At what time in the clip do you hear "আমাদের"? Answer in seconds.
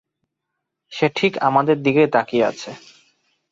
1.39-1.77